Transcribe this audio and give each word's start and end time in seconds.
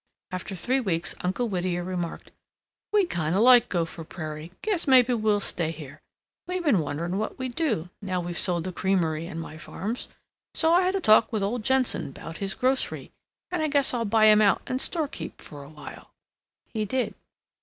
After 0.31 0.55
three 0.55 0.79
weeks 0.79 1.13
Uncle 1.21 1.47
Whittier 1.47 1.83
remarked, 1.83 2.31
"We 2.91 3.05
kinda 3.05 3.39
like 3.39 3.69
Gopher 3.69 4.03
Prairie. 4.03 4.51
Guess 4.63 4.87
maybe 4.87 5.13
we'll 5.13 5.39
stay 5.39 5.69
here. 5.69 6.01
We'd 6.47 6.63
been 6.63 6.79
wondering 6.79 7.19
what 7.19 7.37
we'd 7.37 7.53
do, 7.53 7.89
now 8.01 8.19
we've 8.19 8.35
sold 8.35 8.63
the 8.63 8.71
creamery 8.71 9.27
and 9.27 9.39
my 9.39 9.59
farms. 9.59 10.07
So 10.55 10.73
I 10.73 10.81
had 10.81 10.95
a 10.95 10.99
talk 11.01 11.31
with 11.31 11.43
Ole 11.43 11.59
Jenson 11.59 12.07
about 12.07 12.37
his 12.37 12.55
grocery, 12.55 13.11
and 13.51 13.61
I 13.61 13.67
guess 13.67 13.93
I'll 13.93 14.03
buy 14.05 14.25
him 14.25 14.41
out 14.41 14.63
and 14.65 14.81
storekeep 14.81 15.39
for 15.39 15.63
a 15.63 15.69
while." 15.69 16.09
He 16.65 16.83
did. 16.83 17.13